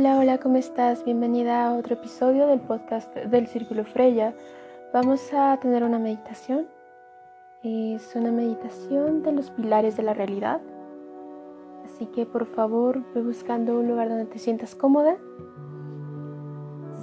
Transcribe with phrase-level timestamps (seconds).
[0.00, 1.04] Hola, hola, ¿cómo estás?
[1.04, 4.32] Bienvenida a otro episodio del podcast del Círculo Freya.
[4.94, 6.68] Vamos a tener una meditación.
[7.64, 10.60] Es una meditación de los pilares de la realidad.
[11.84, 15.16] Así que por favor ve buscando un lugar donde te sientas cómoda.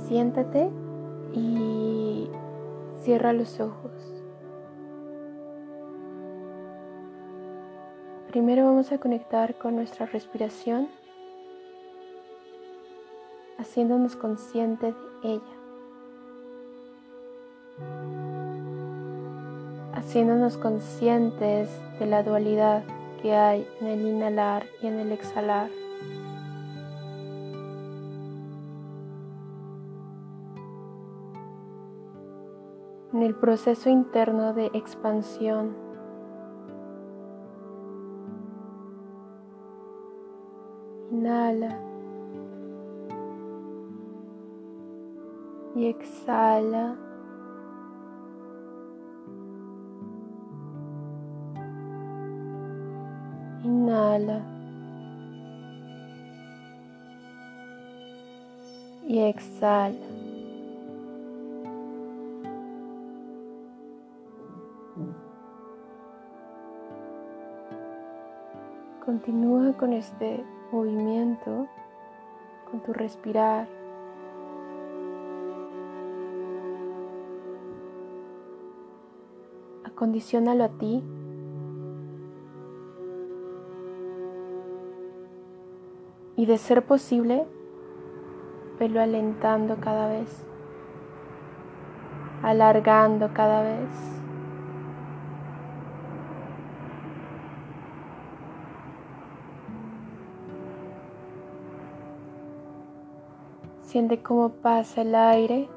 [0.07, 0.69] Siéntate
[1.33, 2.29] y
[3.01, 3.91] cierra los ojos.
[8.29, 10.87] Primero vamos a conectar con nuestra respiración
[13.65, 14.93] haciéndonos conscientes
[15.23, 15.41] de ella,
[19.95, 22.83] haciéndonos conscientes de la dualidad
[23.23, 25.71] que hay en el inhalar y en el exhalar.
[33.13, 35.75] En el proceso interno de expansión
[41.11, 41.84] Inhala.
[45.75, 46.95] Y exhala.
[53.63, 54.41] Inhala.
[59.05, 59.95] Y exhala.
[69.05, 71.67] Continúa con este movimiento,
[72.71, 73.74] con tu respirar.
[79.95, 81.01] Condiciónalo a ti.
[86.35, 87.45] Y de ser posible,
[88.77, 90.45] velo alentando cada vez,
[92.43, 93.89] alargando cada vez.
[103.83, 105.69] Siente cómo pasa el aire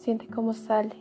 [0.00, 0.96] Siente cómo sale.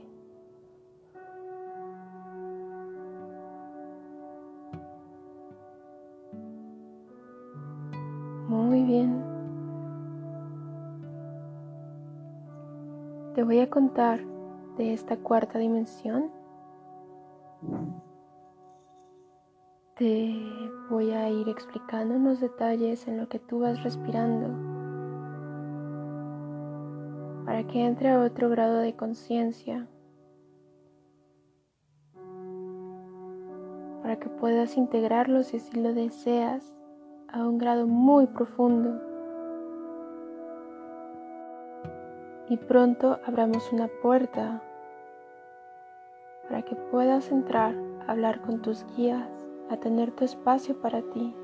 [8.50, 9.24] Muy bien.
[13.36, 14.20] Te voy a contar
[14.78, 16.30] de esta cuarta dimensión.
[19.96, 20.36] Te
[20.90, 24.69] voy a ir explicando unos detalles en lo que tú vas respirando
[27.60, 29.86] para que entre a otro grado de conciencia,
[34.02, 36.64] para que puedas integrarlos si así lo deseas
[37.28, 39.02] a un grado muy profundo.
[42.48, 44.64] Y pronto abramos una puerta
[46.48, 47.76] para que puedas entrar
[48.08, 49.30] a hablar con tus guías,
[49.70, 51.36] a tener tu espacio para ti,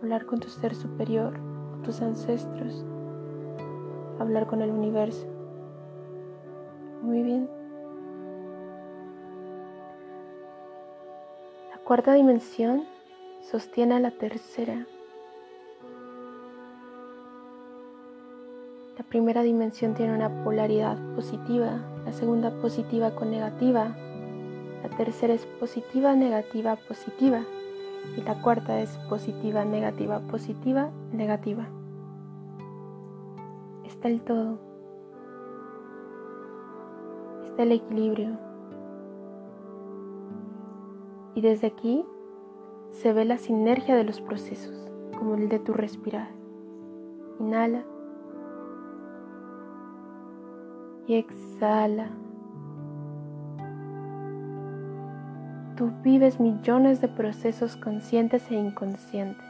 [0.00, 1.38] hablar con tu ser superior,
[1.72, 2.86] con tus ancestros
[4.18, 5.26] hablar con el universo.
[7.02, 7.48] Muy bien.
[11.70, 12.84] La cuarta dimensión
[13.40, 14.86] sostiene a la tercera.
[18.98, 23.96] La primera dimensión tiene una polaridad positiva, la segunda positiva con negativa,
[24.82, 27.44] la tercera es positiva, negativa, positiva
[28.16, 31.68] y la cuarta es positiva, negativa, positiva, negativa
[33.98, 34.60] está el todo,
[37.42, 38.38] está el equilibrio.
[41.34, 42.04] Y desde aquí
[42.92, 44.88] se ve la sinergia de los procesos,
[45.18, 46.28] como el de tu respirar.
[47.40, 47.82] Inhala
[51.08, 52.10] y exhala.
[55.74, 59.47] Tú vives millones de procesos conscientes e inconscientes.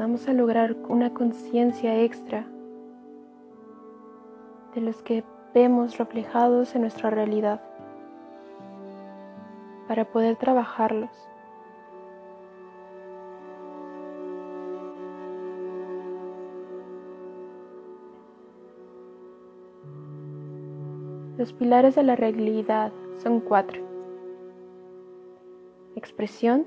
[0.00, 2.46] Vamos a lograr una conciencia extra
[4.74, 7.60] de los que vemos reflejados en nuestra realidad
[9.86, 11.10] para poder trabajarlos.
[21.36, 22.90] Los pilares de la realidad
[23.22, 23.82] son cuatro.
[25.94, 26.66] Expresión,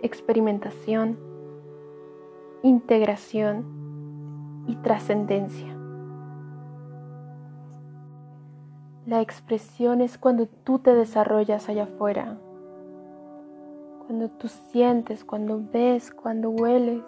[0.00, 1.29] experimentación,
[2.62, 5.76] integración y trascendencia.
[9.06, 12.38] La expresión es cuando tú te desarrollas allá afuera,
[14.06, 17.02] cuando tú sientes, cuando ves, cuando hueles.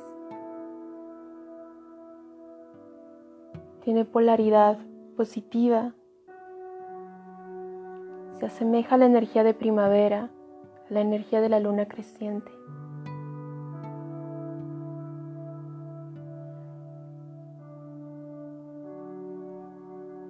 [3.84, 4.78] Tiene polaridad
[5.16, 5.94] positiva.
[8.38, 10.30] Se asemeja a la energía de primavera
[10.92, 12.52] la energía de la luna creciente.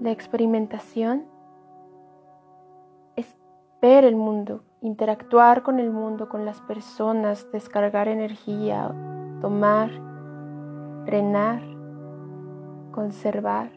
[0.02, 1.26] La experimentación
[3.14, 3.38] es
[3.80, 8.92] ver el mundo, interactuar con el mundo, con las personas, descargar energía,
[9.40, 9.92] tomar,
[11.04, 11.62] drenar,
[12.90, 13.70] conservar.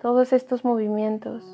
[0.00, 1.44] Todos estos movimientos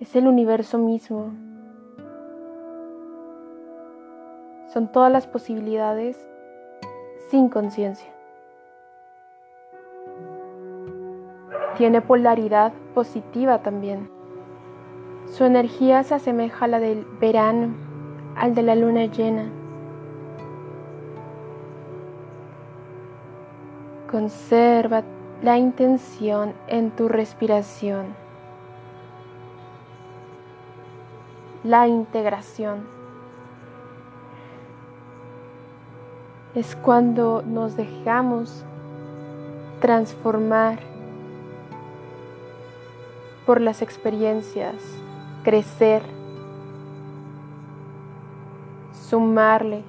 [0.00, 1.34] es el universo mismo.
[4.68, 6.26] Son todas las posibilidades
[7.28, 8.17] sin conciencia.
[11.78, 14.10] Tiene polaridad positiva también.
[15.30, 17.68] Su energía se asemeja a la del verano,
[18.34, 19.44] al de la luna llena.
[24.10, 25.04] Conserva
[25.40, 28.06] la intención en tu respiración.
[31.62, 32.88] La integración
[36.56, 38.64] es cuando nos dejamos
[39.80, 40.97] transformar
[43.48, 44.74] por las experiencias,
[45.42, 46.02] crecer,
[48.92, 49.84] sumarle,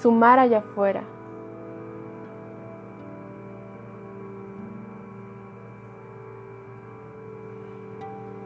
[0.00, 1.02] sumar allá afuera.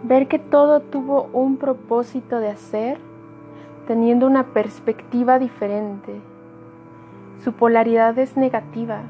[0.02, 2.98] Ver que todo tuvo un propósito de hacer,
[3.86, 6.20] teniendo una perspectiva diferente.
[7.44, 9.02] Su polaridad es negativa,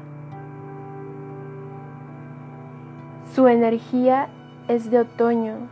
[3.33, 4.27] Su energía
[4.67, 5.69] es de otoño,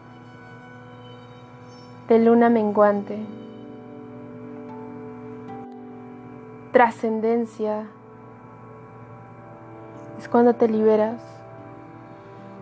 [2.08, 3.20] de luna menguante,
[6.72, 7.88] trascendencia.
[10.18, 11.22] Es cuando te liberas,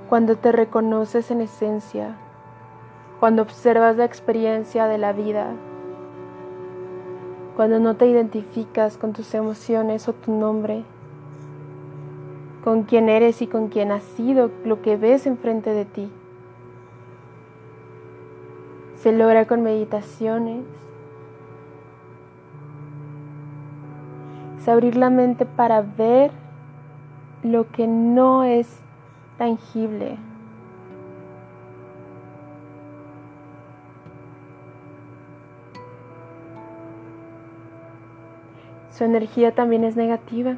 [0.10, 2.16] cuando te reconoces en esencia,
[3.20, 5.52] cuando observas la experiencia de la vida,
[7.56, 10.86] cuando no te identificas con tus emociones o tu nombre
[12.68, 16.12] con quién eres y con quién has sido, lo que ves enfrente de ti.
[18.96, 20.66] Se logra con meditaciones.
[24.58, 26.32] Es abrir la mente para ver
[27.42, 28.82] lo que no es
[29.38, 30.18] tangible.
[38.92, 40.58] Su energía también es negativa.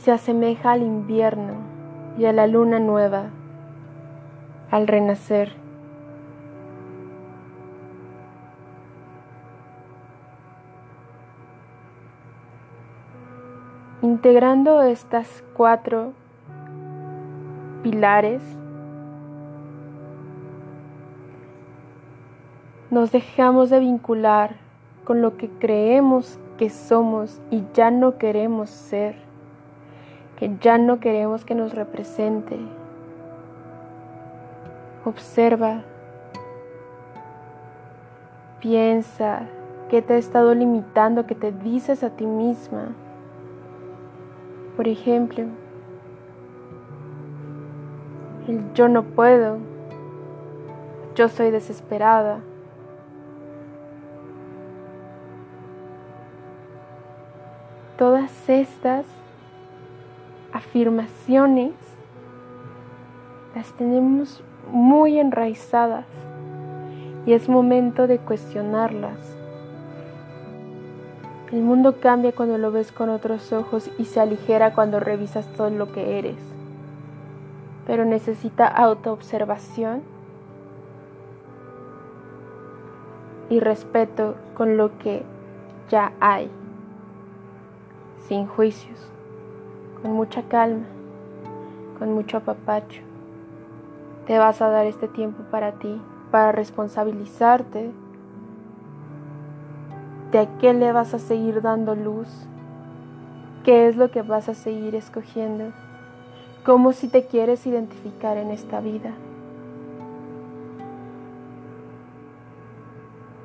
[0.00, 1.52] Se asemeja al invierno
[2.16, 3.26] y a la luna nueva,
[4.70, 5.52] al renacer.
[14.00, 16.14] Integrando estas cuatro
[17.82, 18.42] pilares,
[22.90, 24.56] nos dejamos de vincular
[25.04, 29.29] con lo que creemos que somos y ya no queremos ser
[30.40, 32.58] que ya no queremos que nos represente.
[35.04, 35.82] Observa,
[38.58, 39.42] piensa
[39.90, 42.94] qué te ha estado limitando, que te dices a ti misma.
[44.78, 45.44] Por ejemplo,
[48.48, 49.58] el yo no puedo,
[51.14, 52.40] yo soy desesperada.
[57.98, 59.04] Todas estas
[60.60, 61.72] afirmaciones
[63.54, 66.04] las tenemos muy enraizadas
[67.24, 69.18] y es momento de cuestionarlas.
[71.50, 75.70] El mundo cambia cuando lo ves con otros ojos y se aligera cuando revisas todo
[75.70, 76.36] lo que eres,
[77.86, 80.02] pero necesita autoobservación
[83.48, 85.22] y respeto con lo que
[85.88, 86.50] ya hay,
[88.28, 89.10] sin juicios
[90.02, 90.86] con mucha calma,
[91.98, 93.02] con mucho apapacho.
[94.26, 97.90] Te vas a dar este tiempo para ti, para responsabilizarte
[100.30, 102.28] de a qué le vas a seguir dando luz,
[103.64, 105.72] qué es lo que vas a seguir escogiendo,
[106.64, 109.12] cómo si te quieres identificar en esta vida.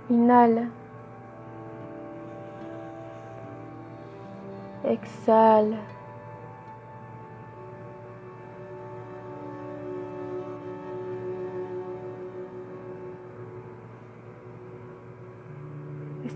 [0.09, 0.69] Inhala.
[4.83, 5.94] Exhala.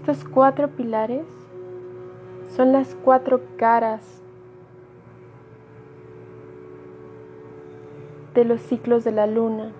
[0.09, 1.23] Estos cuatro pilares
[2.55, 4.23] son las cuatro caras
[8.33, 9.71] de los ciclos de la luna,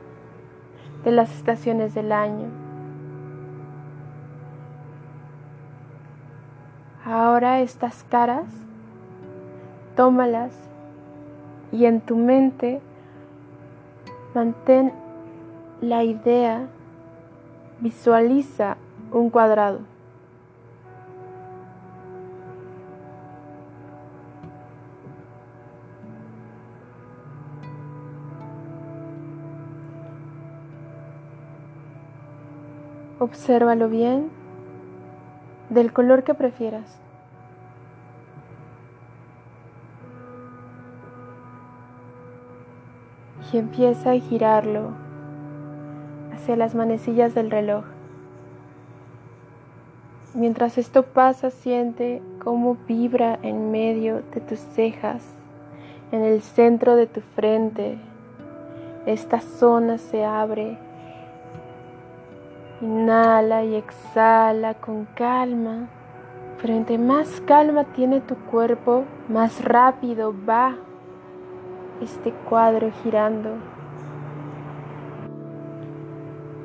[1.03, 2.45] de las estaciones del año.
[7.03, 8.45] Ahora estas caras,
[9.95, 10.53] tómalas
[11.71, 12.81] y en tu mente
[14.35, 14.93] mantén
[15.81, 16.67] la idea,
[17.79, 18.77] visualiza
[19.11, 19.79] un cuadrado.
[33.19, 34.29] Obsérvalo bien
[35.69, 36.99] del color que prefieras.
[43.51, 44.91] Y empieza a girarlo
[46.33, 47.83] hacia las manecillas del reloj.
[50.33, 55.25] Mientras esto pasa, siente cómo vibra en medio de tus cejas,
[56.13, 57.97] en el centro de tu frente.
[59.05, 60.77] Esta zona se abre
[62.81, 65.89] Inhala y exhala con calma.
[66.61, 70.75] Pero entre más calma tiene tu cuerpo, más rápido va
[72.01, 73.55] este cuadro girando.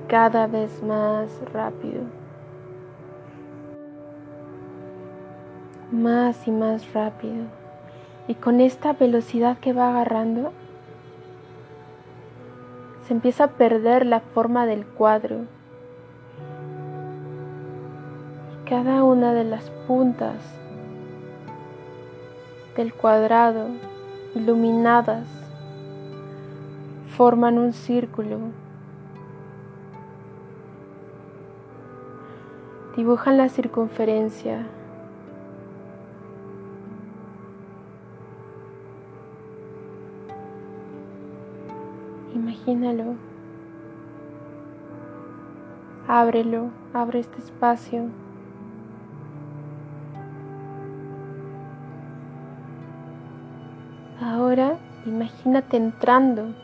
[0.06, 2.02] Cada vez más rápido.
[5.90, 7.46] Más y más rápido.
[8.28, 10.52] Y con esta velocidad que va agarrando,
[13.06, 15.46] se empieza a perder la forma del cuadro
[18.68, 20.36] cada una de las puntas
[22.76, 23.66] del cuadrado
[24.34, 25.26] iluminadas
[27.16, 28.38] forman un círculo.
[32.96, 34.66] Dibujan la circunferencia.
[42.34, 43.14] Imagínalo.
[46.08, 48.23] Ábrelo, abre este espacio.
[54.54, 56.54] Ahora imagínate entrando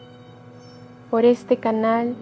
[1.10, 2.14] por este canal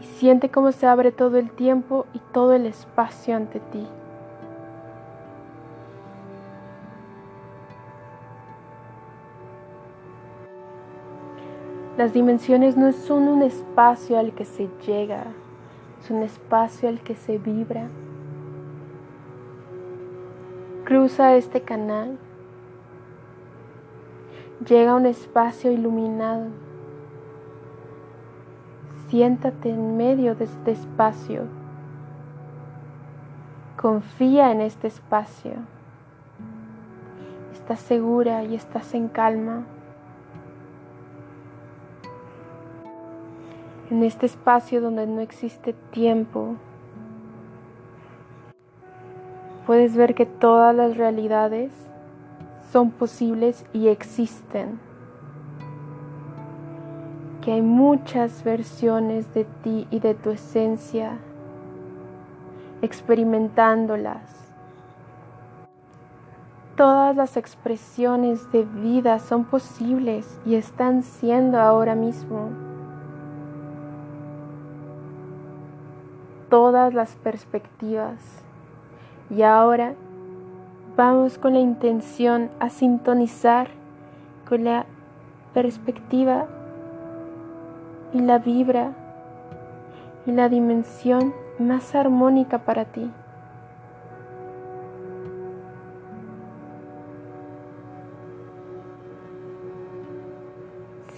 [0.00, 3.86] y siente cómo se abre todo el tiempo y todo el espacio ante ti.
[11.96, 15.22] Las dimensiones no son un espacio al que se llega,
[16.02, 17.86] es un espacio al que se vibra.
[20.84, 22.18] Cruza este canal
[24.64, 26.46] Llega a un espacio iluminado.
[29.08, 31.42] Siéntate en medio de este espacio.
[33.76, 35.52] Confía en este espacio.
[37.52, 39.64] Estás segura y estás en calma.
[43.90, 46.54] En este espacio donde no existe tiempo,
[49.66, 51.72] puedes ver que todas las realidades
[52.76, 54.78] son posibles y existen.
[57.40, 61.16] Que hay muchas versiones de ti y de tu esencia
[62.82, 64.52] experimentándolas.
[66.76, 72.50] Todas las expresiones de vida son posibles y están siendo ahora mismo.
[76.50, 78.20] Todas las perspectivas.
[79.30, 79.94] Y ahora
[80.96, 83.68] Vamos con la intención a sintonizar
[84.48, 84.86] con la
[85.52, 86.46] perspectiva
[88.14, 88.92] y la vibra
[90.24, 93.10] y la dimensión más armónica para ti.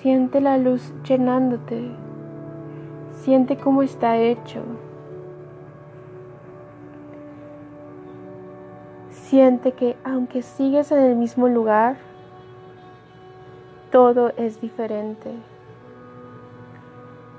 [0.01, 1.93] Siente la luz llenándote.
[3.13, 4.65] Siente cómo está hecho.
[9.29, 11.99] Siente que aunque sigues en el mismo lugar,
[13.93, 15.31] todo es diferente.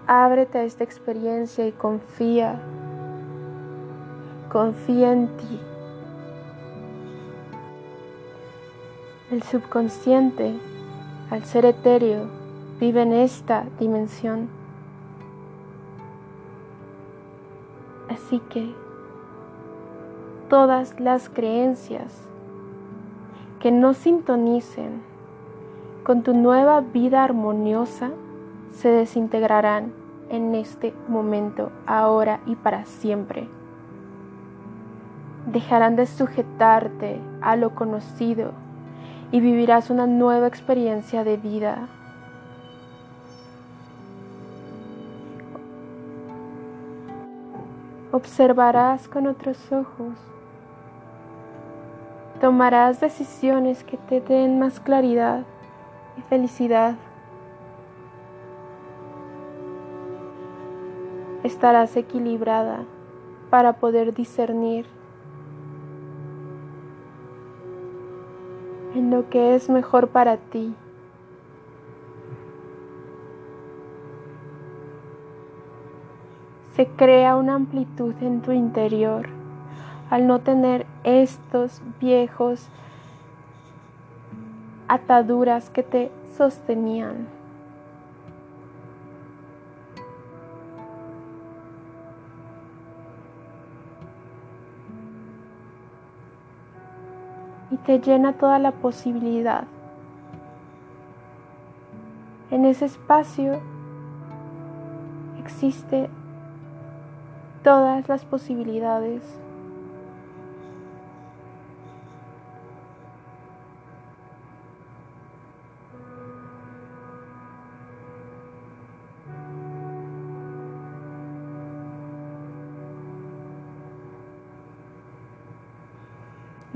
[0.05, 2.61] Ábrete a esta experiencia y confía.
[4.51, 5.59] Confía en ti.
[9.31, 10.59] El subconsciente,
[11.31, 12.29] al ser etéreo,
[12.79, 14.47] vive en esta dimensión.
[18.09, 18.75] Así que
[20.49, 22.27] todas las creencias
[23.59, 25.01] que no sintonicen
[26.03, 28.09] con tu nueva vida armoniosa
[28.71, 29.93] se desintegrarán
[30.29, 33.47] en este momento, ahora y para siempre.
[35.45, 38.51] dejarán de sujetarte a lo conocido
[39.31, 41.87] y vivirás una nueva experiencia de vida.
[48.11, 50.38] Observarás con otros ojos.
[52.39, 55.43] Tomarás decisiones que te den más claridad
[56.17, 56.95] y felicidad.
[61.43, 62.85] Estarás equilibrada
[63.49, 64.85] para poder discernir
[68.95, 70.73] en lo que es mejor para ti.
[76.75, 79.38] Se crea una amplitud en tu interior
[80.09, 82.67] al no tener estos viejos
[84.87, 87.39] ataduras que te sostenían.
[97.71, 99.65] y te llena toda la posibilidad.
[102.51, 103.59] En ese espacio
[105.39, 106.09] existe
[107.63, 109.39] todas las posibilidades.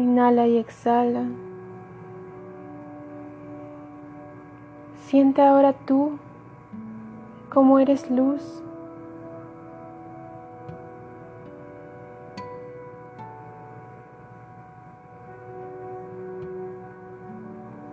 [0.03, 1.23] Inhala y exhala.
[5.05, 6.19] Siente ahora tú
[7.49, 8.61] cómo eres luz.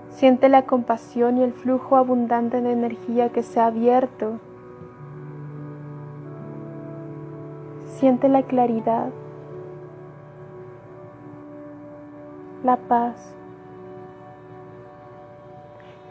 [0.08, 4.40] Siente la compasión y el flujo abundante de energía que se ha abierto.
[7.86, 9.10] Siente la claridad.
[12.62, 13.14] La paz.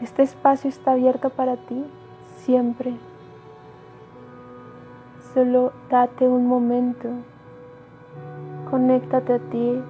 [0.00, 1.84] Este espacio está abierto para ti
[2.38, 2.94] siempre.
[5.34, 7.08] Solo date un momento.
[8.70, 9.80] Conéctate a ti.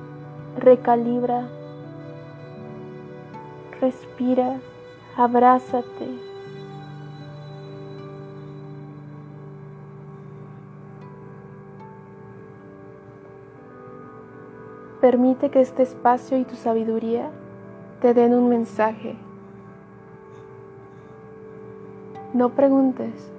[0.58, 1.48] Recalibra.
[3.80, 4.58] Respira.
[5.16, 6.29] Abrázate.
[15.00, 17.30] Permite que este espacio y tu sabiduría
[18.02, 19.16] te den un mensaje.
[22.34, 23.32] No preguntes.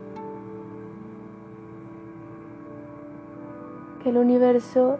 [4.01, 4.97] Que el universo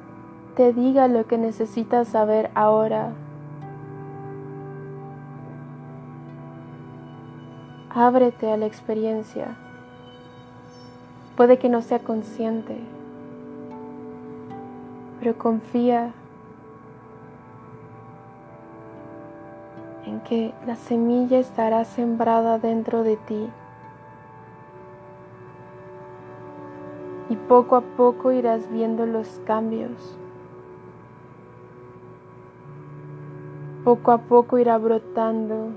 [0.55, 3.13] te diga lo que necesitas saber ahora.
[7.89, 9.57] Ábrete a la experiencia.
[11.35, 12.77] Puede que no sea consciente,
[15.19, 16.13] pero confía
[20.27, 23.49] que la semilla estará sembrada dentro de ti.
[27.29, 30.17] Y poco a poco irás viendo los cambios.
[33.83, 35.69] Poco a poco irá brotando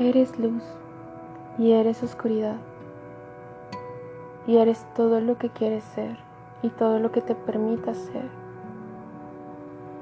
[0.00, 0.62] Eres luz
[1.58, 2.54] y eres oscuridad.
[4.46, 6.16] Y eres todo lo que quieres ser
[6.62, 8.28] y todo lo que te permita ser.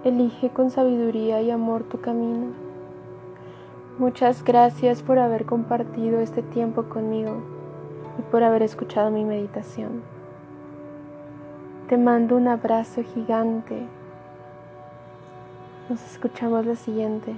[0.04, 2.48] Elige con sabiduría y amor tu camino.
[3.98, 7.38] Muchas gracias por haber compartido este tiempo conmigo
[8.18, 10.02] y por haber escuchado mi meditación.
[11.88, 13.86] Te mando un abrazo gigante.
[15.88, 17.34] Nos escuchamos la siguiente.